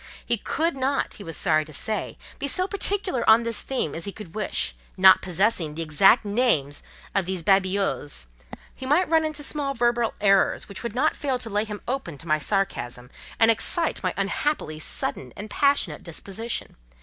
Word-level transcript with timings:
"He 0.25 0.37
could 0.37 0.75
not, 0.75 1.13
he 1.13 1.23
was 1.23 1.37
sorry 1.37 1.63
to 1.63 1.71
say, 1.71 2.17
be 2.39 2.47
so 2.47 2.67
particular 2.67 3.23
on 3.29 3.43
this 3.43 3.61
theme 3.61 3.93
as 3.93 4.05
he 4.05 4.11
could 4.11 4.33
wish: 4.33 4.73
not 4.97 5.21
possessing 5.21 5.75
the 5.75 5.83
exact 5.83 6.25
names 6.25 6.81
of 7.13 7.27
these 7.27 7.43
'babioles,' 7.43 8.25
he 8.75 8.87
might 8.87 9.09
run 9.11 9.23
into 9.23 9.43
small 9.43 9.75
verbal 9.75 10.15
errors 10.19 10.67
which 10.67 10.81
would 10.81 10.95
not 10.95 11.15
fail 11.15 11.37
to 11.37 11.51
lay 11.51 11.65
him 11.65 11.81
open 11.87 12.17
to 12.17 12.27
my 12.27 12.39
sarcasm, 12.39 13.11
and 13.39 13.51
excite 13.51 14.01
my 14.01 14.15
unhappily 14.17 14.79
sudden 14.79 15.33
and 15.37 15.51
passionate 15.51 16.01
disposition. 16.03 16.77